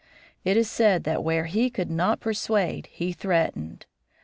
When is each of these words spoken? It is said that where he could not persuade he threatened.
It 0.43 0.57
is 0.57 0.67
said 0.67 1.03
that 1.03 1.23
where 1.23 1.45
he 1.45 1.69
could 1.69 1.91
not 1.91 2.19
persuade 2.21 2.87
he 2.87 3.13
threatened. 3.13 3.85